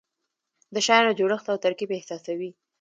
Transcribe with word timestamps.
د 0.73 0.75
شیانو 0.85 1.17
جوړښت 1.19 1.45
او 1.51 1.57
ترکیب 1.65 1.89
احساسوي. 1.93 2.49